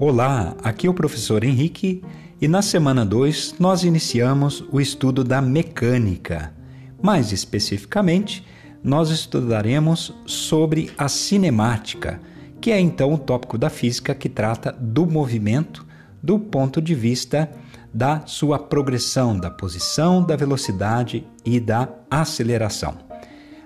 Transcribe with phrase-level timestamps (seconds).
[0.00, 2.04] Olá, aqui é o professor Henrique
[2.40, 6.54] e na semana 2 nós iniciamos o estudo da mecânica.
[7.02, 8.46] Mais especificamente,
[8.80, 12.20] nós estudaremos sobre a cinemática,
[12.60, 15.84] que é então o tópico da física que trata do movimento
[16.22, 17.50] do ponto de vista
[17.92, 22.98] da sua progressão, da posição, da velocidade e da aceleração.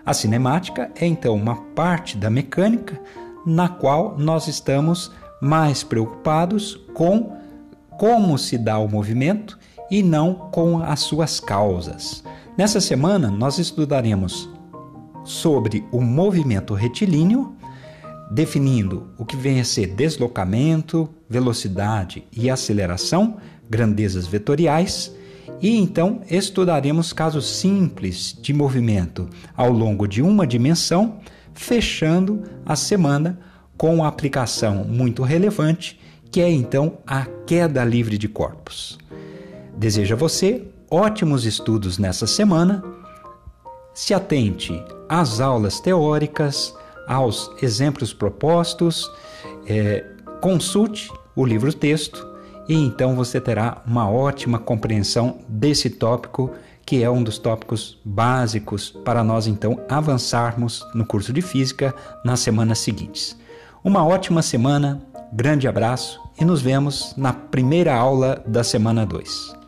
[0.03, 2.99] A cinemática é então uma parte da mecânica
[3.45, 7.37] na qual nós estamos mais preocupados com
[7.99, 9.59] como se dá o movimento
[9.91, 12.23] e não com as suas causas.
[12.57, 14.49] Nessa semana, nós estudaremos
[15.25, 17.57] sobre o movimento retilíneo,
[18.31, 23.37] definindo o que vem a ser deslocamento, velocidade e aceleração,
[23.69, 25.13] grandezas vetoriais,
[25.61, 31.19] e então estudaremos casos simples de movimento ao longo de uma dimensão,
[31.53, 33.39] fechando a semana
[33.83, 35.99] com aplicação muito relevante,
[36.31, 38.97] que é então a queda livre de corpos.
[39.77, 42.81] Desejo a você ótimos estudos nessa semana.
[43.93, 46.73] Se atente às aulas teóricas,
[47.09, 49.11] aos exemplos propostos,
[49.67, 50.05] é,
[50.41, 52.25] consulte o livro-texto
[52.69, 56.53] e então você terá uma ótima compreensão desse tópico
[56.87, 61.93] que é um dos tópicos básicos para nós então avançarmos no curso de física
[62.25, 63.42] nas semanas seguintes.
[63.85, 65.03] Uma ótima semana,
[65.33, 69.62] grande abraço e nos vemos na primeira aula da semana 2.